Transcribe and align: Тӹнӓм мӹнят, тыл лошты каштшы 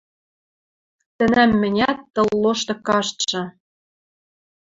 Тӹнӓм 1.17 1.51
мӹнят, 1.61 1.99
тыл 2.13 2.29
лошты 2.43 2.75
каштшы 2.87 3.41